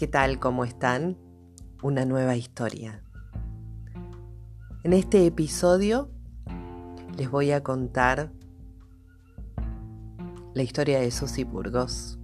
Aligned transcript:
¿Qué 0.00 0.08
tal? 0.08 0.38
¿Cómo 0.38 0.64
están? 0.64 1.18
Una 1.82 2.06
nueva 2.06 2.34
historia. 2.34 3.02
En 4.82 4.94
este 4.94 5.26
episodio 5.26 6.10
les 7.18 7.30
voy 7.30 7.50
a 7.50 7.62
contar 7.62 8.32
la 10.54 10.62
historia 10.62 11.00
de 11.00 11.10
Susy 11.10 11.44
Burgos. 11.44 12.18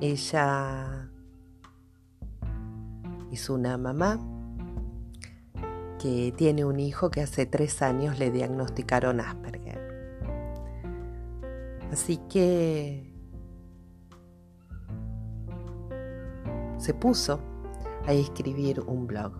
Ella 0.00 1.10
es 3.32 3.50
una 3.50 3.76
mamá 3.76 4.20
que 6.00 6.32
tiene 6.36 6.64
un 6.64 6.78
hijo 6.78 7.10
que 7.10 7.22
hace 7.22 7.44
tres 7.44 7.82
años 7.82 8.20
le 8.20 8.30
diagnosticaron 8.30 9.18
Asperger. 9.18 9.80
Así 11.90 12.18
que 12.30 13.11
se 16.82 16.94
puso 16.94 17.38
a 18.06 18.12
escribir 18.12 18.80
un 18.80 19.06
blog 19.06 19.34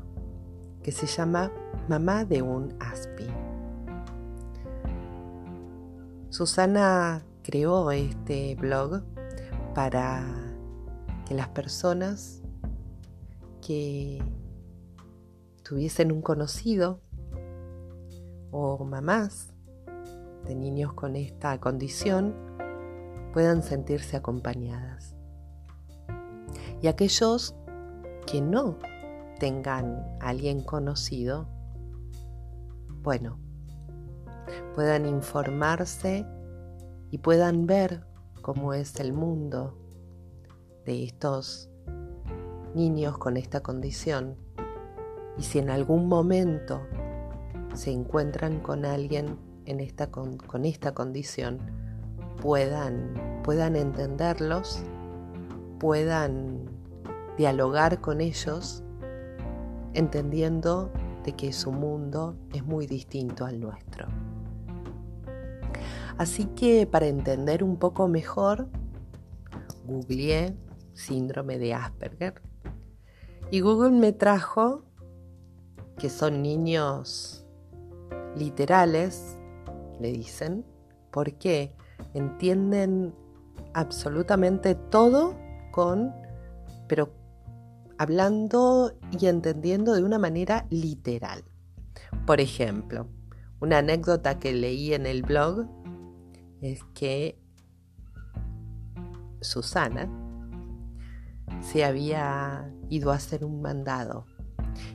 que 0.80 0.92
se 0.92 1.06
llama 1.06 1.50
Mamá 1.88 2.24
de 2.24 2.40
un 2.40 2.72
Aspi. 2.78 3.26
Susana 6.30 7.24
creó 7.42 7.90
este 7.90 8.54
blog 8.54 9.02
para 9.74 10.24
que 11.26 11.34
las 11.34 11.48
personas 11.48 12.42
que 13.60 14.22
tuviesen 15.64 16.12
un 16.12 16.22
conocido 16.22 17.00
o 18.52 18.84
mamás 18.84 19.52
de 20.44 20.54
niños 20.54 20.92
con 20.92 21.16
esta 21.16 21.58
condición 21.58 22.36
puedan 23.32 23.64
sentirse 23.64 24.16
acompañadas 24.16 25.16
y 26.82 26.88
aquellos 26.88 27.54
que 28.26 28.40
no 28.40 28.76
tengan 29.38 30.04
a 30.20 30.28
alguien 30.28 30.62
conocido, 30.62 31.48
bueno, 33.02 33.38
puedan 34.74 35.06
informarse 35.06 36.26
y 37.10 37.18
puedan 37.18 37.66
ver 37.66 38.04
cómo 38.42 38.74
es 38.74 38.98
el 38.98 39.12
mundo 39.12 39.78
de 40.84 41.04
estos 41.04 41.70
niños 42.74 43.16
con 43.16 43.36
esta 43.36 43.60
condición. 43.60 44.36
Y 45.38 45.42
si 45.44 45.60
en 45.60 45.70
algún 45.70 46.08
momento 46.08 46.80
se 47.74 47.92
encuentran 47.92 48.60
con 48.60 48.84
alguien 48.84 49.38
en 49.66 49.78
esta, 49.78 50.10
con, 50.10 50.36
con 50.36 50.64
esta 50.64 50.92
condición, 50.92 51.60
puedan, 52.40 53.40
puedan 53.44 53.76
entenderlos 53.76 54.84
puedan 55.82 56.61
dialogar 57.36 58.00
con 58.00 58.20
ellos 58.20 58.82
entendiendo 59.94 60.90
de 61.24 61.32
que 61.32 61.52
su 61.52 61.72
mundo 61.72 62.36
es 62.52 62.64
muy 62.64 62.86
distinto 62.86 63.44
al 63.44 63.60
nuestro. 63.60 64.08
Así 66.18 66.46
que 66.46 66.86
para 66.86 67.06
entender 67.06 67.64
un 67.64 67.76
poco 67.76 68.08
mejor, 68.08 68.68
googleé 69.86 70.56
síndrome 70.94 71.58
de 71.58 71.74
Asperger 71.74 72.42
y 73.50 73.60
Google 73.60 73.92
me 73.92 74.12
trajo 74.12 74.84
que 75.98 76.10
son 76.10 76.42
niños 76.42 77.46
literales, 78.36 79.38
le 80.00 80.12
dicen, 80.12 80.64
porque 81.10 81.74
entienden 82.14 83.14
absolutamente 83.74 84.74
todo 84.74 85.36
con, 85.70 86.12
pero 86.88 87.21
hablando 88.02 88.92
y 89.18 89.26
entendiendo 89.26 89.94
de 89.94 90.02
una 90.02 90.18
manera 90.18 90.66
literal. 90.70 91.44
Por 92.26 92.40
ejemplo, 92.40 93.08
una 93.60 93.78
anécdota 93.78 94.38
que 94.38 94.52
leí 94.52 94.92
en 94.92 95.06
el 95.06 95.22
blog 95.22 95.66
es 96.60 96.82
que 96.94 97.40
Susana 99.40 100.08
se 101.60 101.84
había 101.84 102.72
ido 102.90 103.12
a 103.12 103.16
hacer 103.16 103.44
un 103.44 103.62
mandado 103.62 104.26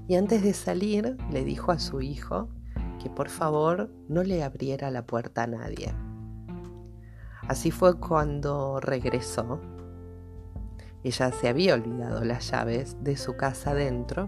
y 0.08 0.16
antes 0.16 0.44
de 0.44 0.54
salir 0.54 1.18
le 1.32 1.44
dijo 1.44 1.72
a 1.72 1.80
su 1.80 2.02
hijo 2.02 2.50
que 3.02 3.10
por 3.10 3.30
favor 3.30 3.90
no 4.10 4.24
le 4.24 4.44
abriera 4.44 4.92
la 4.92 5.06
puerta 5.06 5.44
a 5.44 5.48
nadie. 5.48 5.94
Así 7.48 7.72
fue 7.72 8.00
cuando 8.00 8.80
regresó 8.82 9.62
ella 11.08 11.32
se 11.32 11.48
había 11.48 11.74
olvidado 11.74 12.24
las 12.24 12.52
llaves 12.52 12.98
de 13.02 13.18
su 13.18 13.36
casa 13.36 13.72
adentro, 13.72 14.28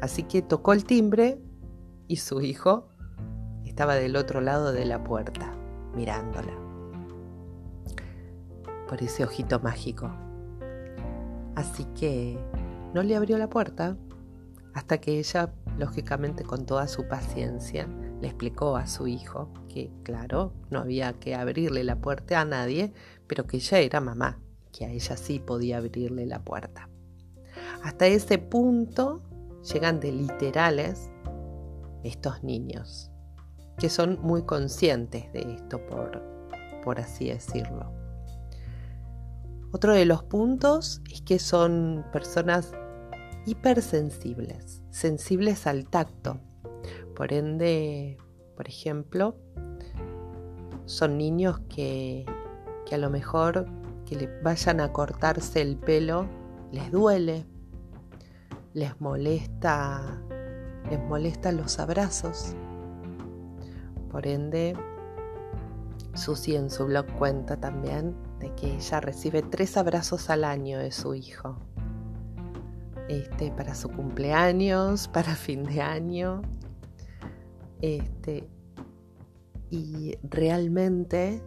así 0.00 0.24
que 0.24 0.42
tocó 0.42 0.72
el 0.72 0.84
timbre 0.84 1.38
y 2.08 2.16
su 2.16 2.40
hijo 2.40 2.88
estaba 3.64 3.94
del 3.94 4.16
otro 4.16 4.40
lado 4.40 4.72
de 4.72 4.84
la 4.84 5.02
puerta, 5.02 5.52
mirándola. 5.94 6.52
Por 8.88 9.02
ese 9.02 9.24
ojito 9.24 9.60
mágico. 9.60 10.10
Así 11.54 11.84
que 11.98 12.38
no 12.94 13.02
le 13.02 13.16
abrió 13.16 13.38
la 13.38 13.48
puerta 13.48 13.96
hasta 14.74 14.98
que 14.98 15.18
ella, 15.18 15.52
lógicamente 15.78 16.44
con 16.44 16.66
toda 16.66 16.88
su 16.88 17.06
paciencia, 17.08 17.86
le 18.20 18.28
explicó 18.28 18.76
a 18.76 18.86
su 18.86 19.06
hijo 19.06 19.52
que, 19.68 19.90
claro, 20.02 20.52
no 20.70 20.80
había 20.80 21.12
que 21.14 21.34
abrirle 21.34 21.84
la 21.84 21.96
puerta 21.96 22.40
a 22.40 22.44
nadie, 22.44 22.92
pero 23.26 23.46
que 23.46 23.58
ella 23.58 23.78
era 23.78 24.00
mamá 24.00 24.38
que 24.72 24.86
a 24.86 24.90
ella 24.90 25.16
sí 25.16 25.38
podía 25.38 25.78
abrirle 25.78 26.26
la 26.26 26.42
puerta. 26.42 26.88
Hasta 27.82 28.06
ese 28.06 28.38
punto 28.38 29.22
llegan 29.72 30.00
de 30.00 30.12
literales 30.12 31.10
estos 32.02 32.42
niños, 32.42 33.10
que 33.78 33.88
son 33.88 34.18
muy 34.22 34.42
conscientes 34.42 35.32
de 35.32 35.54
esto, 35.54 35.84
por, 35.86 36.22
por 36.82 36.98
así 36.98 37.28
decirlo. 37.28 37.92
Otro 39.72 39.94
de 39.94 40.04
los 40.04 40.22
puntos 40.24 41.00
es 41.10 41.22
que 41.22 41.38
son 41.38 42.04
personas 42.12 42.72
hipersensibles, 43.46 44.82
sensibles 44.90 45.66
al 45.66 45.88
tacto. 45.88 46.40
Por 47.16 47.32
ende, 47.32 48.18
por 48.56 48.68
ejemplo, 48.68 49.36
son 50.84 51.16
niños 51.16 51.60
que, 51.68 52.26
que 52.86 52.94
a 52.94 52.98
lo 52.98 53.10
mejor 53.10 53.66
le 54.14 54.28
vayan 54.42 54.80
a 54.80 54.92
cortarse 54.92 55.60
el 55.60 55.76
pelo 55.76 56.28
les 56.72 56.90
duele, 56.90 57.44
les 58.72 58.98
molesta, 59.00 60.18
les 60.90 60.98
molestan 61.00 61.58
los 61.58 61.78
abrazos. 61.78 62.56
Por 64.10 64.26
ende, 64.26 64.74
Susi 66.14 66.56
en 66.56 66.70
su 66.70 66.86
blog 66.86 67.06
cuenta 67.18 67.58
también 67.58 68.16
de 68.38 68.54
que 68.54 68.74
ella 68.74 69.00
recibe 69.00 69.42
tres 69.42 69.76
abrazos 69.76 70.30
al 70.30 70.44
año 70.44 70.78
de 70.78 70.92
su 70.92 71.14
hijo. 71.14 71.58
Este, 73.08 73.50
para 73.52 73.74
su 73.74 73.90
cumpleaños, 73.90 75.08
para 75.12 75.34
fin 75.34 75.64
de 75.64 75.82
año. 75.82 76.40
Este, 77.82 78.48
y 79.68 80.16
realmente 80.22 81.42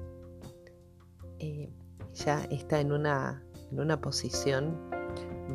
eh, 1.39 1.71
ya 2.15 2.45
está 2.45 2.79
en 2.79 2.91
una, 2.91 3.43
en 3.71 3.79
una 3.79 3.99
posición 3.99 4.89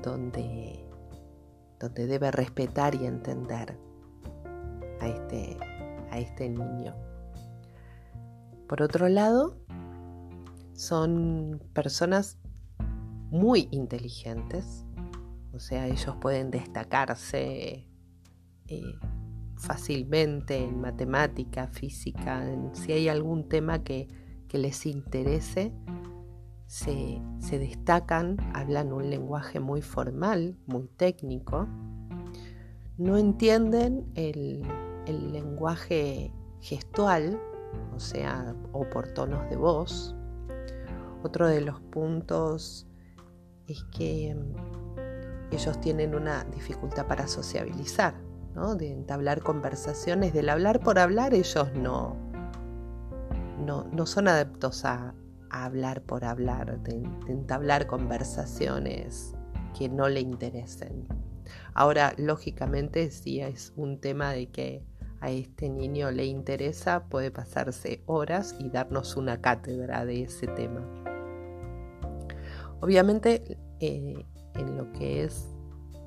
donde, 0.03 0.85
donde 1.79 2.07
debe 2.07 2.31
respetar 2.31 2.95
y 2.95 3.07
entender 3.07 3.77
a 5.01 5.09
este, 5.09 5.57
a 6.11 6.19
este 6.19 6.49
niño. 6.49 6.95
Por 8.69 8.83
otro 8.83 9.09
lado, 9.09 9.57
son 10.75 11.61
personas 11.73 12.39
muy 13.31 13.69
inteligentes, 13.71 14.85
o 15.53 15.59
sea, 15.59 15.87
ellos 15.89 16.17
pueden 16.21 16.51
destacarse 16.51 17.87
eh, 18.69 18.95
fácilmente 19.57 20.65
en 20.65 20.81
matemática, 20.81 21.67
física, 21.69 22.45
si 22.73 22.93
hay 22.93 23.09
algún 23.09 23.49
tema 23.49 23.83
que, 23.83 24.09
que 24.49 24.59
les 24.59 24.87
interese, 24.87 25.73
se, 26.71 27.21
destacan, 27.51 28.37
hablan 28.55 28.93
un 28.93 29.11
lenguaje 29.11 29.59
muy 29.59 29.83
formal, 29.83 30.57
muy 30.67 30.87
técnico, 30.87 31.67
no 32.97 33.17
entienden 33.17 34.09
el, 34.15 34.63
lenguaje 35.33 36.33
gestual, 36.61 37.41
o 37.93 37.99
sea, 37.99 38.55
o 38.71 38.89
por 38.89 39.09
tonos 39.09 39.51
de 39.51 39.57
voz. 39.57 40.15
Otro 41.25 41.49
de 41.49 41.61
los 41.61 41.81
puntos 41.81 42.87
es 43.67 43.83
que 43.93 44.37
mm, 44.37 45.53
ellos 45.53 45.81
tienen 45.81 46.15
una 46.15 46.45
dificultad 46.45 47.09
para 47.09 47.27
sociabilizar, 47.27 48.15
¿no? 48.55 48.77
de 48.77 48.93
entablar 48.93 49.43
conversaciones, 49.43 50.33
del 50.33 50.49
hablar 50.49 50.79
por 50.79 51.01
hablar, 51.01 51.35
ellos 51.35 51.73
no, 51.75 52.17
no, 53.59 53.89
no 53.93 54.07
son 54.07 54.29
adeptos 54.29 54.85
a, 54.85 55.15
hablar 55.51 56.03
por 56.03 56.25
hablar, 56.25 56.83
de, 56.83 57.03
entablar 57.29 57.87
conversaciones 57.87 59.35
que 59.77 59.89
no 59.89 60.09
le 60.09 60.21
interesen. 60.21 61.07
Ahora, 61.75 62.15
lógicamente, 62.17 63.11
si 63.11 63.41
es 63.41 63.73
un 63.77 64.01
tema 64.01 64.33
de 64.33 64.51
que 64.51 64.85
a 65.21 65.31
este 65.31 65.69
niño 65.69 66.11
le 66.11 66.25
interesa, 66.25 67.05
puede 67.09 67.31
pasarse 67.31 68.03
horas 68.07 68.57
y 68.59 68.71
darnos 68.71 69.17
una 69.17 69.41
cátedra 69.41 70.05
de 70.05 70.23
ese 70.23 70.47
tema. 70.47 70.83
Obviamente, 72.81 73.59
eh, 73.81 74.25
en 74.55 74.77
lo 74.77 74.91
que 74.93 75.25
es 75.25 75.47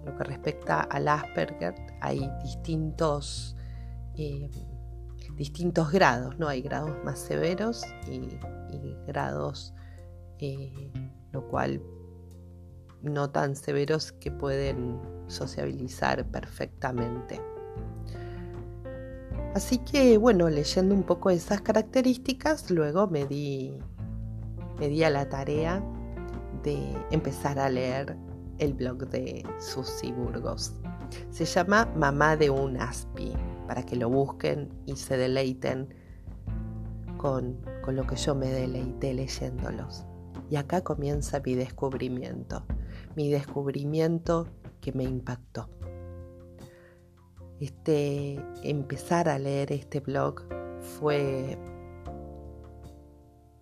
lo 0.06 0.16
que 0.18 0.24
respecta 0.24 0.82
al 0.82 1.08
Asperger, 1.08 1.76
hay 2.02 2.30
distintos, 2.44 3.56
eh, 4.16 4.50
distintos 5.36 5.92
grados, 5.92 6.38
¿no? 6.38 6.48
Hay 6.48 6.62
grados 6.62 6.92
más 7.04 7.20
severos 7.20 7.84
y, 8.10 8.38
grados, 9.08 9.74
eh, 10.40 10.92
lo 11.32 11.48
cual 11.48 11.82
no 13.02 13.30
tan 13.30 13.56
severos 13.56 14.12
que 14.14 14.32
pueden 14.32 15.00
sociabilizar 15.28 16.26
perfectamente. 16.32 17.42
Así 19.54 19.78
que 19.80 20.18
bueno, 20.18 20.50
leyendo 20.50 20.96
un 20.96 21.04
poco 21.04 21.30
esas 21.30 21.62
características, 21.62 22.72
luego 22.72 23.08
me 23.08 23.26
di, 23.26 23.78
me 24.80 24.88
di 24.88 25.04
a 25.04 25.10
la 25.10 25.30
tarea 25.30 25.84
de 26.64 26.98
empezar 27.12 27.60
a 27.60 27.70
leer 27.70 28.18
el 28.58 28.74
blog 28.74 29.08
de 29.10 29.46
Susi 29.60 30.12
Burgos. 30.12 30.74
Se 31.30 31.46
llama 31.46 31.86
Mamá 31.96 32.36
de 32.36 32.50
un 32.50 32.78
Aspi, 32.78 33.34
para 33.68 33.84
que 33.84 33.96
lo 33.96 34.10
busquen 34.10 34.70
y 34.86 34.96
se 34.96 35.18
deleiten 35.18 35.94
con, 37.18 37.58
con 37.82 37.96
lo 37.96 38.06
que 38.06 38.16
yo 38.16 38.36
me 38.36 38.48
deleité 38.48 39.14
leyéndolos. 39.14 40.06
Y 40.50 40.56
acá 40.56 40.82
comienza 40.82 41.42
mi 41.46 41.56
descubrimiento, 41.56 42.64
mi 43.16 43.32
descubrimiento 43.32 44.48
que 44.82 44.92
me 44.92 45.04
impactó. 45.04 45.70
Este, 47.60 48.44
empezar 48.64 49.30
a 49.30 49.40
leer 49.40 49.72
este 49.72 50.02
blog 50.02 50.42
fue, 50.82 51.58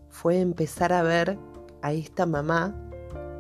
fue 0.10 0.40
empezar 0.40 0.92
a 0.92 1.04
ver 1.04 1.38
a 1.84 1.94
esta 1.94 2.26
mamá 2.26 2.76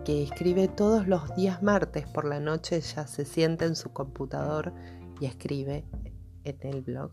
que 0.06 0.24
escribe 0.24 0.68
todos 0.68 1.08
los 1.08 1.36
días 1.36 1.64
martes 1.64 2.08
por 2.08 2.26
la 2.26 2.40
noche, 2.40 2.80
ya 2.82 3.08
se 3.08 3.26
sienta 3.26 3.66
en 3.66 3.76
su 3.76 3.92
computador 3.92 4.74
y 5.20 5.26
escribe 5.26 5.84
en 6.44 6.58
el 6.62 6.82
blog. 6.82 7.12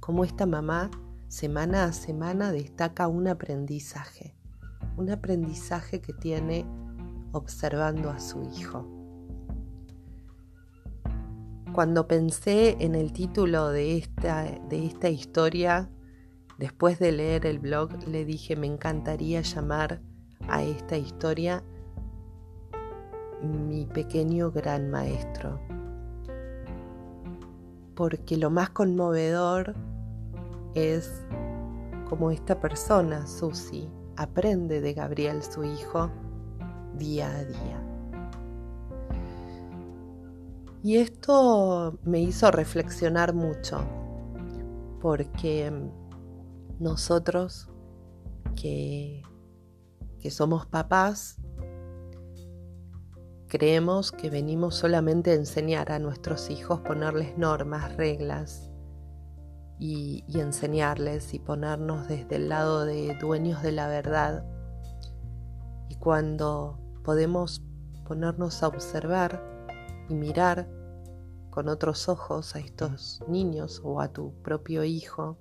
Como 0.00 0.24
esta 0.24 0.46
mamá 0.46 0.90
semana 1.28 1.84
a 1.84 1.92
semana 1.92 2.50
destaca 2.52 3.06
un 3.06 3.28
aprendizaje, 3.28 4.34
un 4.96 5.10
aprendizaje 5.10 6.00
que 6.00 6.12
tiene 6.12 6.66
observando 7.32 8.10
a 8.10 8.18
su 8.18 8.42
hijo. 8.42 8.86
Cuando 11.72 12.08
pensé 12.08 12.76
en 12.80 12.96
el 12.96 13.12
título 13.12 13.68
de 13.68 13.96
esta, 13.96 14.44
de 14.68 14.86
esta 14.86 15.08
historia, 15.08 15.88
después 16.58 16.98
de 16.98 17.12
leer 17.12 17.46
el 17.46 17.60
blog, 17.60 18.08
le 18.08 18.24
dije, 18.24 18.56
me 18.56 18.66
encantaría 18.66 19.40
llamar 19.42 20.02
a 20.48 20.64
esta 20.64 20.96
historia 20.96 21.62
mi 23.42 23.86
pequeño 23.86 24.50
gran 24.50 24.90
maestro. 24.90 25.60
Porque 28.00 28.38
lo 28.38 28.48
más 28.48 28.70
conmovedor 28.70 29.74
es 30.74 31.22
como 32.08 32.30
esta 32.30 32.58
persona, 32.58 33.26
Susi, 33.26 33.90
aprende 34.16 34.80
de 34.80 34.94
Gabriel, 34.94 35.42
su 35.42 35.64
hijo, 35.64 36.10
día 36.96 37.30
a 37.30 37.44
día. 37.44 37.86
Y 40.82 40.96
esto 40.96 41.98
me 42.02 42.20
hizo 42.20 42.50
reflexionar 42.50 43.34
mucho, 43.34 43.82
porque 45.02 45.70
nosotros 46.78 47.68
que, 48.56 49.22
que 50.20 50.30
somos 50.30 50.64
papás, 50.64 51.36
creemos 53.50 54.12
que 54.12 54.30
venimos 54.30 54.76
solamente 54.76 55.32
a 55.32 55.34
enseñar 55.34 55.90
a 55.90 55.98
nuestros 55.98 56.50
hijos, 56.50 56.80
ponerles 56.80 57.36
normas, 57.36 57.96
reglas 57.96 58.70
y, 59.78 60.24
enseñarles 60.28 61.34
y 61.34 61.40
ponernos 61.40 62.06
desde 62.06 62.36
el 62.36 62.48
lado 62.48 62.84
de 62.84 63.16
dueños 63.20 63.60
de 63.62 63.72
la 63.72 63.88
verdad. 63.88 64.46
Y 65.88 65.96
cuando 65.96 66.78
podemos 67.02 67.62
ponernos 68.06 68.62
a 68.62 68.68
observar 68.68 69.42
y 70.08 70.14
mirar 70.14 70.68
con 71.50 71.68
otros 71.68 72.08
ojos 72.08 72.54
a 72.54 72.60
estos 72.60 73.20
niños 73.26 73.82
o 73.82 74.00
a 74.00 74.12
tu 74.12 74.32
propio 74.42 74.84
hijo, 74.84 75.36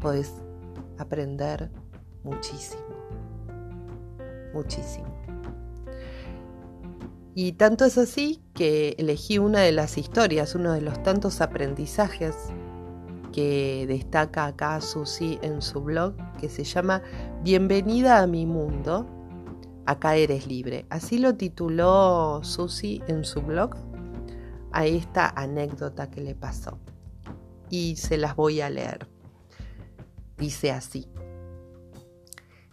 puedes 0.00 0.34
aprender 0.98 1.70
muchísimo, 2.24 2.82
muchísimo. 4.52 5.17
Y 7.40 7.52
tanto 7.52 7.84
es 7.84 7.98
así 7.98 8.42
que 8.52 8.96
elegí 8.98 9.38
una 9.38 9.60
de 9.60 9.70
las 9.70 9.96
historias, 9.96 10.56
uno 10.56 10.72
de 10.72 10.80
los 10.80 11.00
tantos 11.04 11.40
aprendizajes 11.40 12.34
que 13.32 13.84
destaca 13.86 14.46
acá 14.46 14.80
Susi 14.80 15.38
en 15.40 15.62
su 15.62 15.80
blog, 15.80 16.16
que 16.40 16.48
se 16.48 16.64
llama 16.64 17.00
Bienvenida 17.44 18.18
a 18.18 18.26
mi 18.26 18.44
mundo, 18.44 19.06
Acá 19.86 20.16
eres 20.16 20.48
libre. 20.48 20.84
Así 20.90 21.18
lo 21.18 21.36
tituló 21.36 22.40
Susi 22.42 23.02
en 23.06 23.24
su 23.24 23.40
blog 23.40 23.76
a 24.72 24.86
esta 24.86 25.28
anécdota 25.28 26.10
que 26.10 26.20
le 26.20 26.34
pasó. 26.34 26.80
Y 27.70 27.94
se 27.94 28.16
las 28.16 28.34
voy 28.34 28.62
a 28.62 28.68
leer. 28.68 29.06
Dice 30.36 30.72
así. 30.72 31.06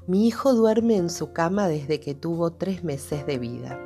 Mi 0.08 0.28
hijo 0.28 0.56
duerme 0.56 0.96
en 0.96 1.12
su 1.12 1.34
cama 1.34 1.68
desde 1.68 2.00
que 2.00 2.16
tuvo 2.16 2.54
tres 2.54 2.84
meses 2.84 3.28
de 3.28 3.38
vida. 3.38 3.80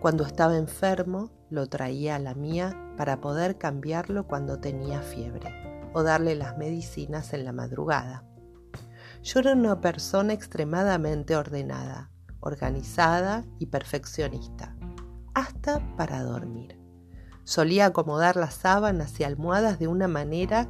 Cuando 0.00 0.24
estaba 0.24 0.56
enfermo, 0.56 1.30
lo 1.48 1.68
traía 1.68 2.16
a 2.16 2.18
la 2.18 2.34
mía 2.34 2.76
para 2.96 3.20
poder 3.20 3.56
cambiarlo 3.56 4.26
cuando 4.26 4.58
tenía 4.58 5.00
fiebre 5.00 5.90
o 5.94 6.02
darle 6.02 6.34
las 6.34 6.58
medicinas 6.58 7.32
en 7.32 7.44
la 7.44 7.52
madrugada. 7.52 8.24
Yo 9.22 9.40
era 9.40 9.54
una 9.54 9.80
persona 9.80 10.34
extremadamente 10.34 11.34
ordenada, 11.34 12.10
organizada 12.40 13.44
y 13.58 13.66
perfeccionista, 13.66 14.76
hasta 15.34 15.96
para 15.96 16.22
dormir. 16.22 16.78
Solía 17.44 17.86
acomodar 17.86 18.36
las 18.36 18.54
sábanas 18.54 19.18
y 19.18 19.24
almohadas 19.24 19.78
de 19.78 19.88
una 19.88 20.08
manera 20.08 20.68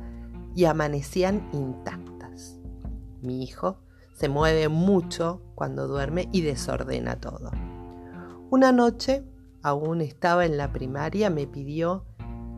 y 0.55 0.67
amanecían 0.67 1.49
intactas. 1.53 2.61
Mi 3.21 3.43
hijo 3.43 3.83
se 4.15 4.29
mueve 4.29 4.69
mucho 4.69 5.43
cuando 5.55 5.89
duerme 5.89 6.29
y 6.33 6.43
desordena 6.43 7.21
todo. 7.21 7.51
Una 8.57 8.73
noche, 8.73 9.23
aún 9.63 10.01
estaba 10.01 10.47
en 10.47 10.57
la 10.57 10.73
primaria, 10.73 11.29
me 11.29 11.47
pidió 11.47 12.07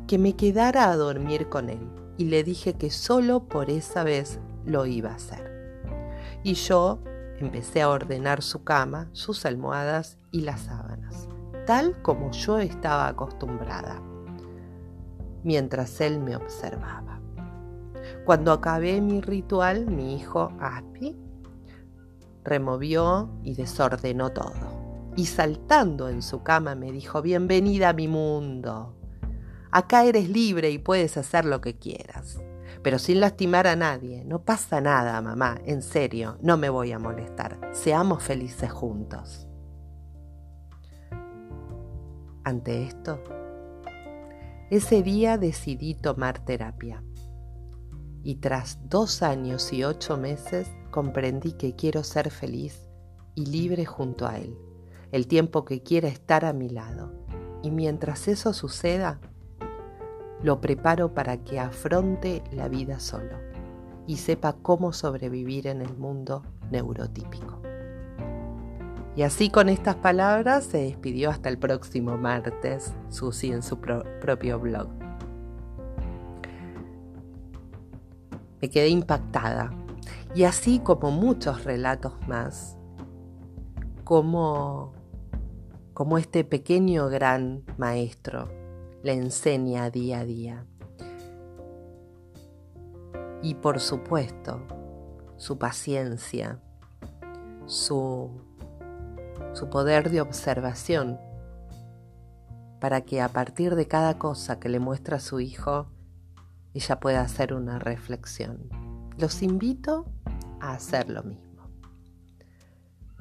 que 0.06 0.16
me 0.16 0.36
quedara 0.36 0.92
a 0.92 0.96
dormir 0.96 1.48
con 1.48 1.68
él 1.68 1.90
y 2.16 2.26
le 2.26 2.44
dije 2.44 2.74
que 2.74 2.88
solo 2.88 3.48
por 3.48 3.68
esa 3.68 4.04
vez 4.04 4.38
lo 4.64 4.86
iba 4.86 5.10
a 5.10 5.16
hacer. 5.16 5.82
Y 6.44 6.54
yo 6.54 7.00
Empecé 7.40 7.82
a 7.82 7.88
ordenar 7.88 8.42
su 8.42 8.64
cama, 8.64 9.08
sus 9.12 9.46
almohadas 9.46 10.18
y 10.32 10.40
las 10.40 10.62
sábanas, 10.62 11.28
tal 11.66 12.02
como 12.02 12.32
yo 12.32 12.58
estaba 12.58 13.06
acostumbrada, 13.06 14.02
mientras 15.44 16.00
él 16.00 16.18
me 16.18 16.34
observaba. 16.34 17.20
Cuando 18.24 18.50
acabé 18.50 19.00
mi 19.00 19.20
ritual, 19.20 19.86
mi 19.86 20.16
hijo 20.16 20.52
Aspi 20.58 21.16
removió 22.42 23.30
y 23.44 23.54
desordenó 23.54 24.30
todo. 24.30 24.77
Y 25.18 25.26
saltando 25.26 26.08
en 26.08 26.22
su 26.22 26.42
cama 26.42 26.74
me 26.74 26.92
dijo, 26.92 27.20
bienvenida 27.20 27.90
a 27.90 27.92
mi 27.92 28.08
mundo. 28.08 28.94
Acá 29.70 30.04
eres 30.04 30.30
libre 30.30 30.70
y 30.70 30.78
puedes 30.78 31.18
hacer 31.18 31.44
lo 31.44 31.60
que 31.60 31.76
quieras 31.76 32.38
pero 32.82 32.98
sin 32.98 33.20
lastimar 33.20 33.66
a 33.66 33.76
nadie. 33.76 34.24
No 34.24 34.44
pasa 34.44 34.80
nada, 34.80 35.20
mamá, 35.20 35.58
en 35.64 35.82
serio, 35.82 36.38
no 36.40 36.56
me 36.56 36.68
voy 36.68 36.92
a 36.92 36.98
molestar. 36.98 37.58
Seamos 37.72 38.22
felices 38.22 38.70
juntos. 38.70 39.46
Ante 42.44 42.84
esto, 42.84 43.22
ese 44.70 45.02
día 45.02 45.36
decidí 45.38 45.94
tomar 45.94 46.38
terapia. 46.44 47.02
Y 48.22 48.36
tras 48.36 48.78
dos 48.88 49.22
años 49.22 49.72
y 49.72 49.84
ocho 49.84 50.16
meses 50.16 50.70
comprendí 50.90 51.52
que 51.52 51.76
quiero 51.76 52.02
ser 52.02 52.30
feliz 52.30 52.88
y 53.34 53.46
libre 53.46 53.84
junto 53.84 54.26
a 54.26 54.38
él, 54.38 54.56
el 55.12 55.26
tiempo 55.26 55.64
que 55.64 55.82
quiera 55.82 56.08
estar 56.08 56.44
a 56.44 56.52
mi 56.52 56.68
lado. 56.68 57.12
Y 57.62 57.70
mientras 57.70 58.28
eso 58.28 58.52
suceda, 58.52 59.20
lo 60.42 60.60
preparo 60.60 61.14
para 61.14 61.38
que 61.38 61.58
afronte 61.58 62.42
la 62.52 62.68
vida 62.68 63.00
solo 63.00 63.36
y 64.06 64.16
sepa 64.16 64.54
cómo 64.62 64.92
sobrevivir 64.92 65.66
en 65.66 65.82
el 65.82 65.96
mundo 65.96 66.42
neurotípico. 66.70 67.60
Y 69.16 69.22
así 69.22 69.50
con 69.50 69.68
estas 69.68 69.96
palabras 69.96 70.64
se 70.64 70.78
despidió 70.78 71.30
hasta 71.30 71.48
el 71.48 71.58
próximo 71.58 72.16
martes 72.16 72.94
Susi 73.08 73.52
en 73.52 73.62
su 73.62 73.80
propio 73.80 74.60
blog. 74.60 74.88
Me 78.60 78.70
quedé 78.70 78.88
impactada. 78.88 79.70
Y 80.34 80.44
así 80.44 80.78
como 80.78 81.10
muchos 81.10 81.64
relatos 81.64 82.12
más, 82.28 82.76
como, 84.04 84.92
como 85.98 86.16
este 86.16 86.44
pequeño 86.44 87.08
gran 87.08 87.64
maestro 87.76 88.48
le 89.02 89.14
enseña 89.14 89.90
día 89.90 90.20
a 90.20 90.24
día. 90.24 90.64
Y 93.42 93.54
por 93.54 93.80
supuesto, 93.80 94.62
su 95.38 95.58
paciencia, 95.58 96.60
su, 97.66 98.30
su 99.54 99.68
poder 99.70 100.10
de 100.10 100.20
observación, 100.20 101.18
para 102.78 103.00
que 103.00 103.20
a 103.20 103.28
partir 103.30 103.74
de 103.74 103.88
cada 103.88 104.18
cosa 104.18 104.60
que 104.60 104.68
le 104.68 104.78
muestra 104.78 105.18
su 105.18 105.40
hijo, 105.40 105.88
ella 106.74 107.00
pueda 107.00 107.22
hacer 107.22 107.52
una 107.52 107.80
reflexión. 107.80 108.70
Los 109.18 109.42
invito 109.42 110.04
a 110.60 110.74
hacer 110.74 111.10
lo 111.10 111.24
mismo. 111.24 111.47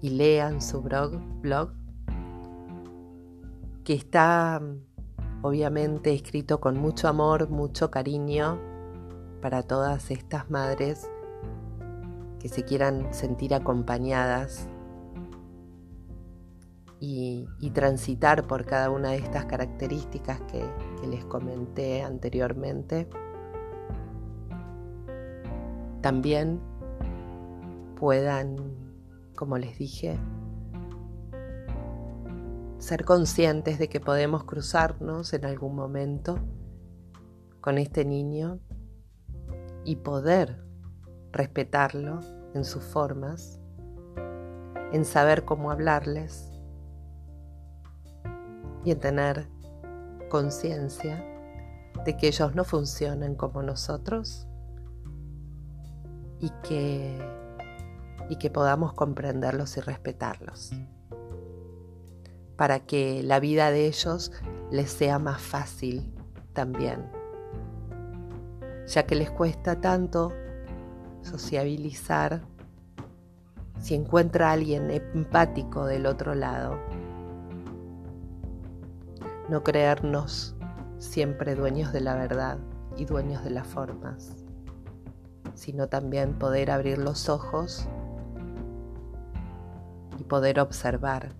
y 0.00 0.10
lean 0.10 0.62
su 0.62 0.80
blog, 0.80 1.18
blog 1.40 1.72
que 3.82 3.94
está 3.94 4.62
obviamente 5.42 6.14
escrito 6.14 6.60
con 6.60 6.78
mucho 6.78 7.08
amor, 7.08 7.50
mucho 7.50 7.90
cariño 7.90 8.60
para 9.40 9.64
todas 9.64 10.12
estas 10.12 10.48
madres 10.48 11.10
que 12.38 12.48
se 12.48 12.62
quieran 12.62 13.12
sentir 13.12 13.54
acompañadas 13.54 14.68
y, 17.00 17.48
transitar 17.74 18.46
por 18.46 18.64
cada 18.64 18.88
una 18.90 19.10
de 19.10 19.16
estas 19.16 19.46
características 19.46 20.40
que, 20.42 20.64
que 21.02 21.08
les 21.08 21.24
comenté 21.24 22.02
anteriormente. 22.02 23.08
También 26.00 26.60
puedan, 27.98 28.56
como 29.34 29.58
les 29.58 29.76
dije, 29.76 30.16
ser 32.78 33.04
conscientes 33.04 33.80
de 33.80 33.88
que 33.88 33.98
podemos 33.98 34.44
cruzarnos 34.44 35.32
en 35.32 35.44
algún 35.44 35.74
momento 35.74 36.38
con 37.60 37.78
este 37.78 38.04
niño 38.04 38.60
y 39.84 39.96
poder 39.96 40.64
respetarlo 41.32 42.20
en 42.54 42.64
sus 42.64 42.84
formas, 42.84 43.60
en 44.92 45.04
saber 45.04 45.44
cómo 45.44 45.72
hablarles 45.72 46.52
y 48.84 48.92
en 48.92 49.00
tener 49.00 49.51
conciencia 50.32 51.22
de 52.06 52.16
que 52.16 52.28
ellos 52.28 52.54
no 52.54 52.64
funcionan 52.64 53.34
como 53.34 53.62
nosotros 53.62 54.46
y 56.40 56.48
que, 56.66 57.18
y 58.30 58.36
que 58.36 58.48
podamos 58.48 58.94
comprenderlos 58.94 59.76
y 59.76 59.80
respetarlos 59.80 60.70
para 62.56 62.80
que 62.80 63.22
la 63.22 63.40
vida 63.40 63.70
de 63.70 63.86
ellos 63.86 64.32
les 64.70 64.90
sea 64.90 65.18
más 65.18 65.42
fácil 65.42 66.10
también, 66.54 67.12
ya 68.86 69.02
que 69.02 69.14
les 69.14 69.30
cuesta 69.30 69.82
tanto 69.82 70.32
sociabilizar 71.20 72.40
si 73.78 73.94
encuentra 73.94 74.48
a 74.48 74.52
alguien 74.52 74.90
empático 74.90 75.84
del 75.84 76.06
otro 76.06 76.34
lado. 76.34 76.78
No 79.48 79.62
creernos 79.62 80.56
siempre 80.98 81.54
dueños 81.54 81.92
de 81.92 82.00
la 82.00 82.14
verdad 82.14 82.58
y 82.96 83.04
dueños 83.04 83.42
de 83.44 83.50
las 83.50 83.66
formas, 83.66 84.44
sino 85.54 85.88
también 85.88 86.38
poder 86.38 86.70
abrir 86.70 86.98
los 86.98 87.28
ojos 87.28 87.88
y 90.18 90.24
poder 90.24 90.60
observar 90.60 91.34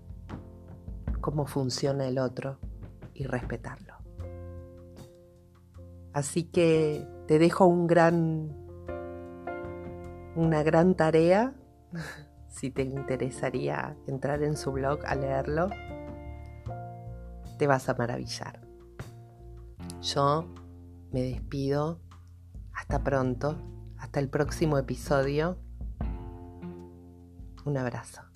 cómo 1.21 1.45
funciona 1.45 2.07
el 2.07 2.19
otro 2.19 2.57
y 3.13 3.25
respetarlo. 3.25 3.93
Así 6.11 6.43
que 6.43 7.07
te 7.27 7.39
dejo 7.39 7.65
un 7.65 7.87
gran, 7.87 8.53
una 10.35 10.61
gran 10.61 10.95
tarea, 10.95 11.53
si 12.49 12.69
te 12.69 12.83
interesaría 12.83 13.95
entrar 14.07 14.43
en 14.43 14.57
su 14.57 14.71
blog 14.73 14.99
a 15.05 15.15
leerlo, 15.15 15.69
te 17.57 17.67
vas 17.67 17.89
a 17.89 17.95
maravillar. 17.95 18.61
Yo 20.01 20.47
me 21.11 21.21
despido, 21.21 21.99
hasta 22.73 23.03
pronto, 23.03 23.57
hasta 23.97 24.19
el 24.19 24.29
próximo 24.29 24.77
episodio. 24.77 25.57
Un 27.65 27.77
abrazo. 27.77 28.32